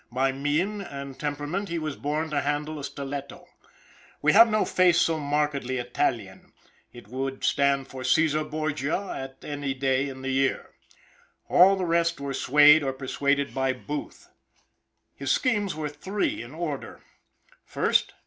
By 0.11 0.31
mien 0.31 0.81
and 0.81 1.19
temperament 1.19 1.69
he 1.69 1.77
was 1.77 1.95
born 1.95 2.31
to 2.31 2.41
handle 2.41 2.79
a 2.79 2.83
stiletto. 2.83 3.45
We 4.19 4.33
have 4.33 4.49
no 4.49 4.65
face 4.65 4.99
so 4.99 5.19
markedly 5.19 5.77
Italian; 5.77 6.53
it 6.91 7.07
would 7.07 7.43
stand 7.43 7.87
for 7.87 8.03
Caesar 8.03 8.43
Borgia 8.43 9.35
any 9.43 9.75
day 9.75 10.09
in 10.09 10.23
the 10.23 10.31
year. 10.31 10.71
All 11.49 11.75
the 11.75 11.85
rest 11.85 12.19
were 12.19 12.33
swayed 12.33 12.81
or 12.81 12.93
persuaded 12.93 13.53
by 13.53 13.73
Booth; 13.73 14.27
his 15.13 15.29
schemes 15.29 15.75
were 15.75 15.87
three 15.89 16.41
in 16.41 16.55
order: 16.55 17.03
1st. 17.71 18.07